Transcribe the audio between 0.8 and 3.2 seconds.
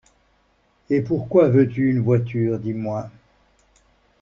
Et pourquoi veux-tu une voiture, dis-moi?